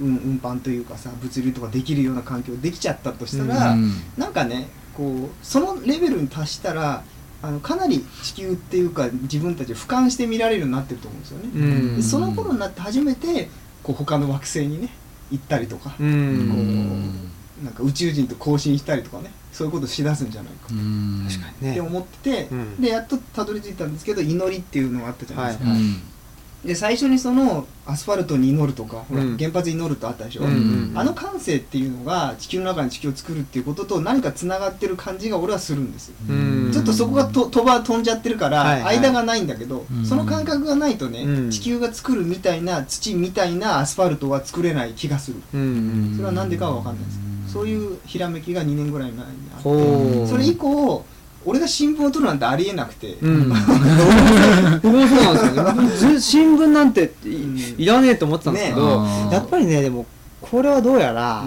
[0.00, 7.02] 運運搬というかさ物流とかできるような環境できちゃったとしたら、うんなんかねこうそのレベルに達したら
[7.42, 11.50] あのかなり地球っていうか自分たちを俯瞰して見られるようになってると思うんですよね。
[11.54, 11.96] うん。
[11.96, 13.48] でその頃になって初めて
[13.82, 14.90] こう他の惑星にね
[15.30, 16.06] 行ったりとか、うう
[17.64, 21.26] なんか宇宙人と交信したりとかねそういうことしだすんじゃないかうん。
[21.28, 21.72] 確かにね。
[21.72, 22.80] って思ってて、うん。
[22.80, 26.02] でやっとたどり着いたんですけど祈りっていうのがあったじゃないですか、はいうん
[26.64, 29.36] で最初にそのアスファルトに祈るとか、ほらうん。
[29.36, 36.70] 原発に祈るとあったでしょ、うんうんあの感性っていうのが地球の中に地球を作るっていうことと何かつながってる感じが俺はするんですよ、うん。
[36.72, 38.98] ちょっとそこがと飛ば飛んじゃってるから、はいはい。
[38.98, 40.06] 間がないんだけど、うん。
[40.06, 41.50] その感覚がないとね、うん。
[41.50, 45.42] 地球が作るみたいな土みたいなアスファルトは作れない気がする。
[45.54, 47.52] うんそれは何でかは分かんないです。
[47.52, 51.04] そういうひらめきが2年ぐらい前にあってそれ以降
[51.44, 53.48] 俺が新聞を取るなんてありえなくて、うん。
[54.82, 56.14] 僕もそうなんですよね。
[56.14, 57.58] ず新聞なんてうん。
[57.58, 60.06] いいらねえと思ってたんですけど、ねやっぱりねでも
[60.40, 61.44] これはどうやら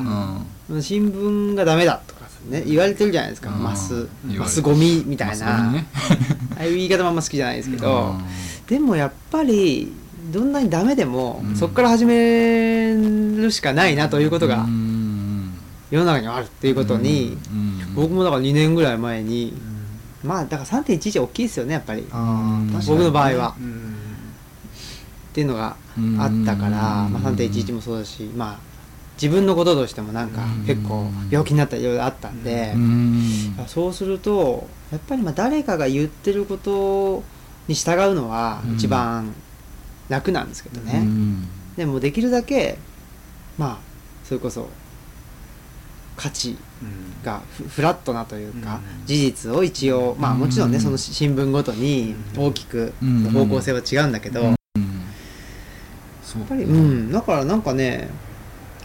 [0.69, 3.63] う、新聞がダメだとかね言われてるじゃないですか、うん。
[3.63, 4.07] マス。
[4.37, 5.87] マスゴミみたいな、ね。
[6.57, 8.23] ああいう言い方もあんま好きじゃないですけど、うん。
[8.67, 9.93] でもやっぱり
[10.31, 11.55] どんなにダメでも、うん。
[11.55, 15.53] そこから始めるしかないなということがうん。
[15.91, 17.93] 世の中にはあるっていうことに、うん。
[17.95, 19.53] 僕もだから2年ぐらい前に
[20.25, 22.01] まあだから3.11大きいですよねやっぱり。
[22.09, 23.55] 僕の場合は。
[23.59, 23.95] うん。
[25.31, 26.69] っていうのがうんあったから、
[27.09, 28.59] まあ、3.11もそうだしまあ
[29.21, 30.65] 自分のこととしてもなんかうん。
[30.65, 33.55] 結構病気になったりいろいろあったんでう、ん。
[33.67, 37.23] そうするとやっぱりまあ誰かが言ってること
[37.67, 38.75] に従うのはうん。
[38.75, 39.33] 一番
[40.07, 41.47] 楽なんですけどね、うん。
[41.75, 42.77] でもできるだけ
[43.57, 43.77] まあ
[44.23, 44.69] それこそ
[46.15, 46.57] 価値
[47.23, 49.05] がフフラットなというか、うん。
[49.05, 50.83] 事実を一応まあもちろんねうん。
[50.83, 52.43] その新聞ごとにうん。
[52.47, 53.23] 大きくうん。
[53.31, 54.55] 方向性は違うんだけど、やっ
[56.47, 57.11] ぱりうん。
[57.11, 58.09] だからなんかね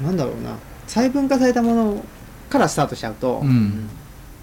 [0.00, 2.05] なんだろうな細分化されたもの
[2.48, 3.88] からスタートしちゃうと、うん。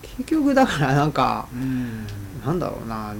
[0.02, 2.06] 結局だからなんかうん。
[2.46, 3.14] なんだろうな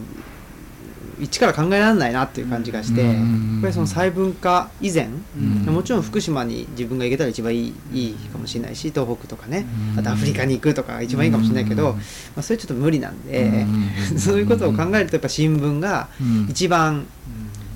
[1.20, 3.54] 一から考えられないなっていう感じがして、うん。
[3.54, 5.74] やっぱりその細分化以前、うん。
[5.74, 9.66] もちろん福島に自分が行けたら一番いいいいかもしれないし東北とかね。
[9.94, 10.00] うん。
[10.00, 11.96] あとアフリカに行くとかが一番いいかもしれないけど、うん。
[11.98, 12.02] ま
[12.38, 13.66] あ、それちょっと無理なんで、
[14.12, 14.20] うん。
[14.20, 16.48] そういうことを考えるとやっぱ新聞がうん。
[16.50, 17.06] 一番、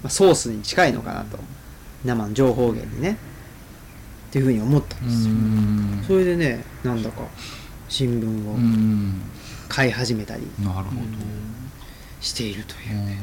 [0.04, 1.39] まあ、ソースに近いのかなと。
[2.04, 3.17] 生の情報源にね。
[4.30, 6.04] っていうふうに思ったんうですよ、ん。
[6.08, 7.21] それでねなんだか
[7.89, 9.21] 新聞うをん。
[9.67, 10.43] 買い始めたり。
[10.60, 10.91] なるほど
[12.22, 13.18] しているというね、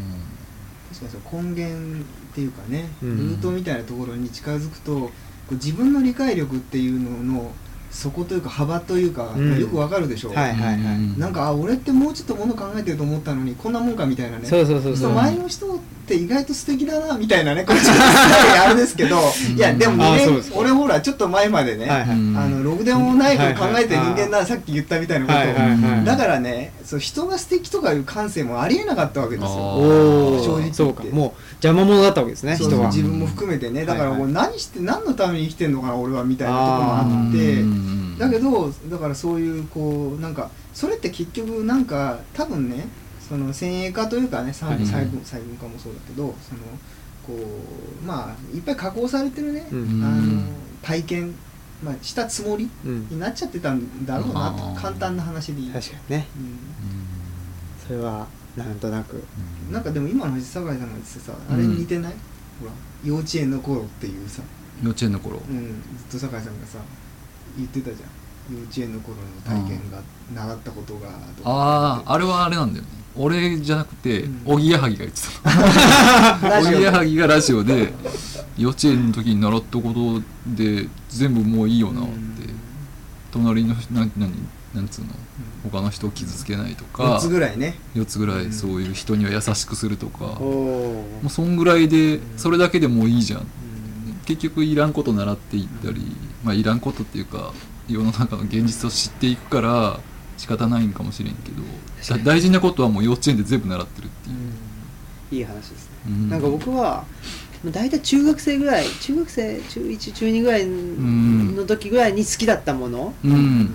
[0.93, 3.17] 確かに根源っていうかね、うん。
[3.31, 5.11] ルートみたいなところに近づくとこ
[5.53, 7.53] う自分の理解力っていうのの
[7.91, 9.59] 底というか幅というか、うん。
[9.61, 11.19] よくわかるでしょ、はいはいはい。
[11.19, 14.47] なんかあ俺ってもうちょっともの考えてると思ったのにこんなもんかみたいなね。
[14.47, 14.97] そうそうそうそう。
[14.97, 19.19] そう周りの人って意外と素敵だなみたいなね こっちあれですけど
[19.57, 20.57] いやでもあ2そうですか。
[20.57, 22.11] 年俺ほらちょっと前までね、はいはい。
[22.11, 25.39] うんあのろくでもないこと考えてる人間はいはなさっき言ったみたいなこと。
[25.39, 25.57] を、はいはい
[25.97, 26.05] はい。
[26.05, 29.49] だからねそう人が素敵とかいう感性もありえなかったわけですよ。
[29.51, 30.75] 正直言って。
[30.75, 31.05] そうか。
[31.13, 32.87] もう邪魔者だったわけですね人は。
[32.89, 33.85] 自分も含めてね。
[33.85, 34.21] だからはい。
[34.21, 37.61] はいもう何して何のために生きてんのかな俺はみたいなところもああって。
[37.63, 42.89] うんだけどだからそういうこうなんかそれって結局なんか多分ね
[43.21, 46.61] その先鋭化というかね細はい分細化もそうだけどその
[47.25, 47.35] こ
[48.03, 50.03] うまあいっぱい加工されてるね、うん。
[50.05, 50.43] あの
[50.83, 51.35] 体験、
[51.85, 53.09] まあ、したつもりうん。
[53.09, 54.81] になっちゃってたんだろうなと。
[54.81, 56.27] 簡単な話でいい、確かにね。
[56.37, 56.59] うん。
[57.87, 58.27] それは
[58.59, 59.23] なんとなく。
[59.71, 62.15] なんかでも今の話酒井さんが言ってさあれに似てない、
[62.61, 62.73] ほら
[63.05, 64.43] 幼稚園の頃っていうさ、
[64.83, 65.39] 幼稚園の頃。
[65.49, 66.79] うん、ずっと酒井さんがさ
[67.57, 68.55] 言ってたじゃん。
[68.55, 70.01] 幼稚園の頃の体験が
[70.35, 71.51] 習ったことがとか。
[71.51, 72.91] あああれはあれなんだよね。
[73.17, 74.43] 俺じゃなくてうん。
[74.45, 76.61] おぎやはぎが言ってた。
[76.61, 77.93] おぎやはぎがラジオで
[78.57, 82.59] 幼稚園の時に習ったことで全部もういいよなって。
[83.31, 84.11] 隣の人なん
[84.75, 85.09] なんつうの？
[85.71, 87.75] 他の人を傷つけないと4かつぐらいね。
[87.95, 88.49] 4つぐらうん。
[88.49, 92.39] いそういう人には優しくするとかおもおうそんぐらいでうん。
[92.39, 93.41] それだけでもういいじゃん。
[93.41, 93.47] うん。
[94.27, 96.03] 結局いらんこと習っていったり
[96.45, 97.53] まあいらんことっていうか
[97.89, 100.01] 世の中の現実を知っていくから
[100.37, 101.63] 仕方ないんかもしれんけど
[102.23, 105.97] 大事なことはもう幼稚園で全部習ってるっていう、いい話ですね。
[106.07, 106.29] うん。
[106.31, 107.05] なんか僕は
[107.65, 113.15] 大体中学生ぐらい中学生中1中2ぐらいの時ぐらいに好きだったもの。
[113.25, 113.71] うん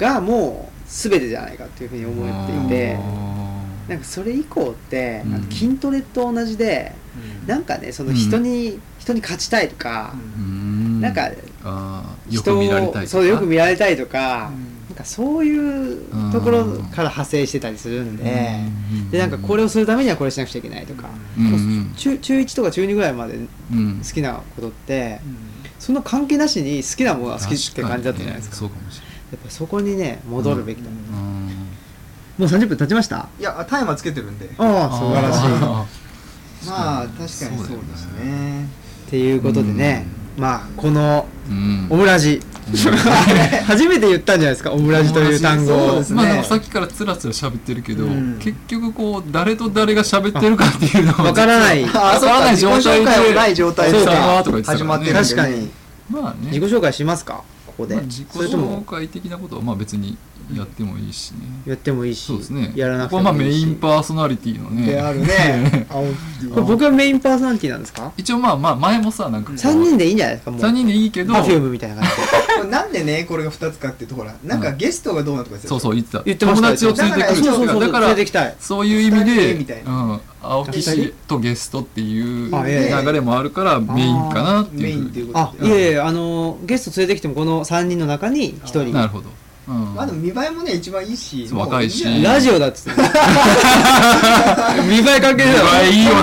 [0.00, 2.98] がもう全てじゃないかっていうふうに思っていて
[3.86, 6.92] なんかそれ以降って、筋トレと同じで
[7.46, 11.00] なんかねその人に、人に勝ちたいとか、うん。
[11.00, 11.28] なんか
[12.28, 18.60] 人をそうよく見られたいとか、うんなんかそういうところから派生してたりするんで、
[18.92, 19.10] うん。
[19.10, 21.08] でなんかこれをするためにはこれしなくちゃいけないとか、
[21.38, 21.46] うん。
[21.46, 21.94] うん。
[21.96, 23.38] 中中1とか中2ぐらいまで
[23.72, 24.00] うん。
[24.04, 25.20] 好きなことって
[25.78, 28.56] その関係なしに好きなものが好きって感じだったじゃないですか。
[28.56, 33.28] そうかもしれやっぱそこにね戻るべきだ、もう30分経ちました？
[33.38, 34.50] いやタイマーつけてるんで。
[34.58, 35.40] ああ素晴らしい。
[35.62, 35.86] あ
[36.66, 38.64] まあ確かにそうですね。
[39.06, 41.26] っていうことでね、まあこの
[41.90, 42.40] オムラジ。
[43.66, 44.70] 初めて言ったんじゃないですか？
[44.72, 45.88] オムラジという単語を。
[45.90, 46.16] そうですね。
[46.16, 48.36] まあでもさっきからつらつら喋ってるけど、うん。
[48.38, 51.84] 結局こう誰と誰が喋ってるかっていうのは わからない。
[51.84, 53.98] 実はわからない状態で自己紹介もない状態で
[54.64, 55.70] 始まってるんで確かに。
[56.10, 56.36] まあね。
[56.52, 57.42] 自己紹介しますか？
[57.80, 60.16] ここで、まあ自己紹介的なことはまあ別に
[60.54, 62.72] やってもいいしね、やってもいいしそうですね。
[62.74, 64.86] やらなくてここはまあメもいいしインパーソナリティのね。
[64.86, 65.86] であるね。
[66.54, 68.12] 僕がメインパーソナリティなんですか？
[68.16, 69.58] 一応まあまあ前もさなんかこう。
[69.58, 70.60] 3人でいいんじゃないですかもう。
[70.60, 71.32] 三人でいいけど。
[71.34, 76.46] みたいな感じでこれなんでねこれが2つかっていうとほらなんかゲストがどうなとか言ってたそうそう言ってた。
[76.46, 78.56] 友達を連れてくるだからそうそうそうだから連れてきたい。
[78.60, 79.84] そういう意味で
[80.42, 88.92] 青木氏とゲストっていう流れもあるからメインかなってメインいうっていうことあいえいえあのゲスト連れてきてもこの3人の中に1人。
[88.92, 89.28] なるほど、
[89.68, 92.22] うん、まあでも見栄えもね一番いいし若いし。
[92.22, 93.00] ラジオだっつって。
[94.88, 96.22] 見栄え関係ないいいよな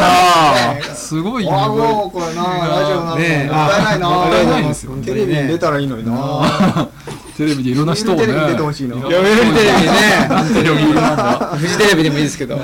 [0.74, 2.34] ねすごいねあもうこれ。
[2.36, 3.54] なラジオなんてねえ。
[3.54, 4.10] もったいないな。
[4.10, 6.90] もったいないですよテレビに出たらいいのにな。
[7.38, 8.22] テレビでいろんな人をね。
[8.22, 9.60] テレビに出てほしいなろん読売テレビね
[11.58, 12.60] フジテレビでもいいですけど。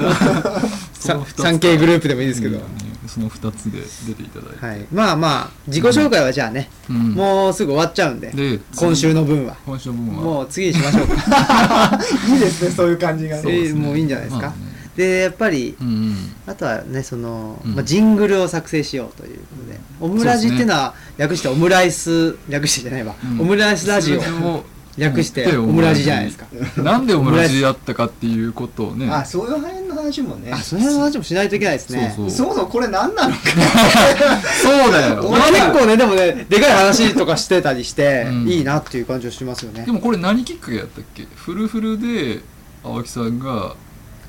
[0.99, 7.11] その二つ 3K グループでもいいですけど、うんその2つで出ていただいて、はい、まあまあ自己紹介はじゃあね、うん。
[7.13, 9.55] もうすぐ終わっちゃうんでで今週の分は。
[9.65, 10.23] 今週の分は。
[10.23, 11.99] もう次にしましょうか、
[12.33, 13.37] いいですねそういう感じが。
[13.37, 13.49] えね。
[13.49, 16.35] ーもういいんじゃないですか、まあねでやっぱりうんうん。
[16.45, 17.75] あとはねその、うん。
[17.75, 23.41] まあ、ジングルを作成しようということで、オムラジっていうのは略してオムライス略してじゃないわ、うん。
[23.41, 24.63] オムライスラジオ
[24.97, 26.45] 略してでオムラジじゃないですか。
[26.81, 29.09] なんでオムラジやったかっていうことをね。
[29.09, 30.51] あそういう辺の話もね。
[30.51, 32.13] あそれの話もしないといけないですね。
[32.15, 33.39] そうそもそもこれ何なのか。
[34.61, 35.27] そうだよ。
[35.27, 38.47] 俺結構ねでもねでかい話とかしてたりして、うん。
[38.47, 39.83] いいなっていう感じがしますよね。
[39.85, 41.25] でもこれ何きっかけやったっけ？
[41.35, 42.41] フルフルで
[42.83, 43.75] 青木さんが。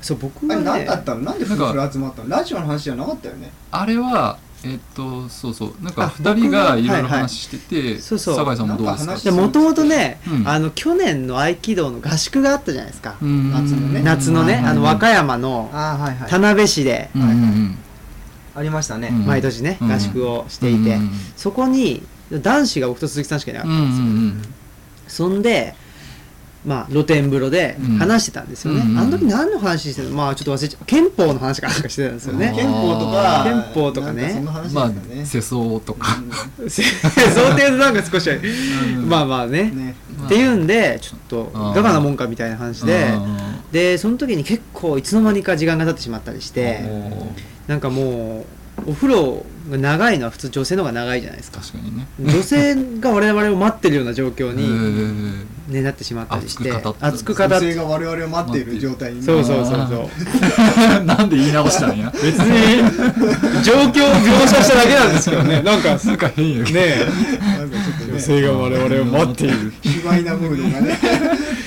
[0.01, 1.21] そう僕あれはね何だったの？
[1.21, 2.29] なんでフルフル集まったの？
[2.29, 3.51] ラジオの話じゃなかったよね。
[3.71, 5.73] あれはえっとそうそう。
[5.83, 7.21] なんかあ2人がいろいろ僕がはいはい。
[7.21, 8.35] 話しててそうそう。
[8.35, 9.31] 酒井さんもどうですか？
[9.31, 10.47] もともとね、うん。
[10.47, 14.01] あの去年の合気道の合宿があったじゃないですか、うん夏のね。
[14.03, 15.69] 夏のね、うんあの和歌山の
[16.27, 17.09] 田辺市で。
[18.57, 19.09] ありましたね。
[19.11, 19.25] うん。
[19.25, 25.75] 毎年ね、うん合宿をしていて、うんそこに男子が僕と鈴木さんしかいなかったんですよ、そんで
[26.65, 30.15] まあ露天風呂で話してたんですよね、うんあの時何の話してたの？
[30.15, 32.53] まあちょっと忘れちゃう憲法の話かなんかしてたんですよね。
[32.55, 34.23] 憲法とか憲法とかね。
[34.23, 36.17] なんそんな話まあですよね世相とか
[36.67, 39.09] 想定のなんか少しはうん。
[39.09, 39.71] まあまあね。
[39.71, 39.95] ね。
[40.25, 43.09] っていうんでちょっといかがなもんかみたいな話で。
[43.11, 46.53] あでその時に結構いつの間にか時間が経ってしまったりしー。
[46.53, 46.79] て
[47.67, 48.45] なんかも
[48.85, 51.59] うお風呂が長いのは普通女性の方が長いじゃないですか。
[51.59, 52.07] 確かにね。
[52.19, 60.09] 女性が我々を待ってるような状況へに、ーね、なってしまったりして熱く語った熱く語っ女性が我々を待っている状態にそうそうそうあそ
[61.01, 61.03] う。
[61.05, 62.11] なんで言い直したんや。
[62.21, 65.61] 別に状況を描写しただけなんですけどね。
[65.63, 66.97] なんかなんか変やね
[67.57, 68.11] なんかちょっとね。
[68.13, 69.73] 女性が我々を待っている。
[69.81, 70.99] 卑猥なムードがね。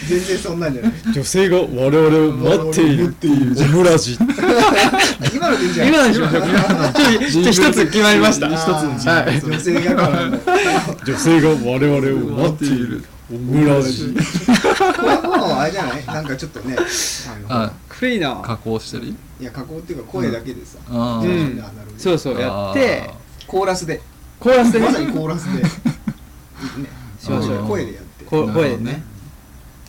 [0.09, 0.93] 全然そんなんじゃない。
[1.13, 4.17] 女性が我々を待っているっていうオムラジ。
[5.35, 5.93] 今のでいいんじゃない？
[5.93, 8.49] 今のにしましょ一つ決まりました。
[8.55, 9.41] 一つのはい。
[9.45, 10.31] 女性が
[11.05, 14.15] 女性が我々を待っているオムラジ
[14.97, 16.07] これもうあれじゃない？
[16.07, 16.77] なんかちょっとね
[17.89, 21.63] クイな加工したりいや加工っていうか声だけでさ、うん。
[21.99, 23.11] そうそうやって
[23.47, 24.01] コーラスで。
[24.41, 24.79] コーラスで？
[24.81, 25.63] ねまさにコーラスで。
[25.63, 25.69] ね
[27.21, 28.25] しましょうよ声でやって。
[28.25, 29.03] こ声でね。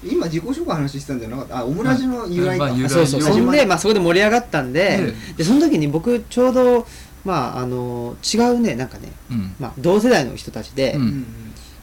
[0.02, 1.58] 今自己紹介の話してたんじゃなかった？
[1.60, 3.22] あオムラジの由来か、そうそう。
[3.22, 5.14] そんで、まあ、そこで盛り上がったんで,、え。
[5.38, 6.88] でその時に僕ちょうど、
[7.25, 9.55] まあ、あの違うねなんかね、うん。
[9.60, 10.97] まあ、同世代の人たちで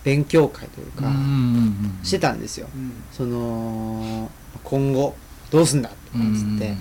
[0.05, 1.13] 勉強会というか、
[2.03, 2.69] してたんですよ。
[2.75, 2.93] うん。
[3.13, 4.31] その
[4.65, 5.15] 今後
[5.51, 6.77] どうすんだとかうんっつって、ま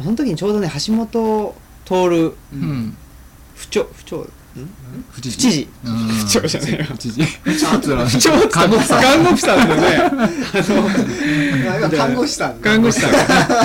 [0.00, 2.36] あその時にちょうどね橋本徹
[3.54, 4.26] 不調不調
[4.58, 4.68] ん。
[5.12, 5.68] 不知不知事。
[5.84, 7.22] うん不調じゃないよ不知事。
[7.22, 9.68] 不調って看護婦さん看護婦さん。
[9.68, 10.10] だよ
[11.88, 12.54] ね看護師さん。
[12.60, 13.10] 看護師さん。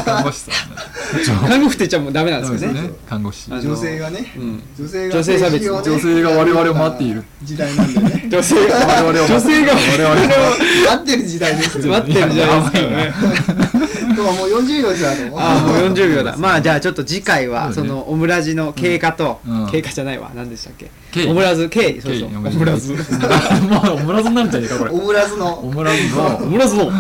[0.04, 1.48] 看護師さん。
[1.48, 2.42] 看護婦って言っちゃもうダメなん。
[2.42, 2.82] ですよね。
[2.82, 4.34] ね看護師女性がね。
[4.38, 4.64] うん。
[4.78, 5.70] 女性が女性差別。
[5.70, 7.24] 女性が我々を待っている。
[7.44, 8.28] 時代なんでね。
[8.30, 8.76] 女性が。
[8.76, 13.65] 我々を女性が我々を待ってる時代ですよ待ってるじゃないですかね
[14.06, 16.38] 今日はもう40秒だとああもう40秒だ。
[16.38, 19.68] まあじゃあちょっと次回はそのオムラジの経過とうん。
[19.72, 20.32] 経過じゃないわ。
[20.36, 20.90] 何でしたっけ？
[21.28, 21.90] オムラズ経。
[21.90, 22.28] 緯そうそう。
[22.28, 22.94] オムラズ。
[22.94, 23.02] もう
[23.96, 24.92] オムラズになるんじゃねえかこれ。
[24.92, 26.92] オムラズオのムラズオのムラズの。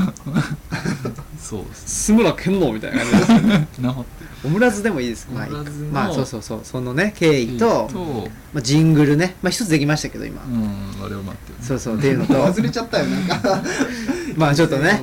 [1.41, 2.11] そうです。
[2.11, 3.67] 須村健能みたいな感じですね。
[3.81, 3.95] な
[4.43, 5.27] オムラズでもいいです。
[5.91, 6.59] まあそうそうそう。
[6.63, 9.35] そのね経緯ととまあジングルね。
[9.41, 10.41] まあ一つできましたけど今。
[10.43, 12.33] うん我々を待ってるそうそうっていうのと。
[12.45, 13.61] 忘れちゃったよなんか。
[14.37, 15.01] まあちょっとね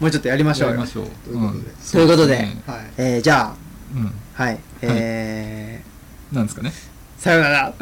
[0.00, 0.76] もうちょっとやりましょうよ。
[0.76, 1.06] やりましょう。
[1.24, 1.64] ということでん。
[1.92, 2.62] ということでそすね。
[2.66, 3.54] はいえーじゃ
[3.94, 4.06] うん。
[4.06, 4.58] あはい。
[4.82, 5.82] え
[6.32, 6.70] なんですかね？
[6.70, 6.72] ー
[7.22, 7.72] さよなら。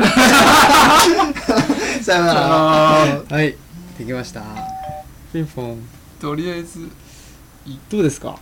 [2.03, 2.41] さよなら。
[3.37, 3.57] はい。
[3.99, 4.43] できました。
[5.33, 5.79] ピンポン。
[6.21, 6.89] とりあえず
[7.91, 8.33] どうですか？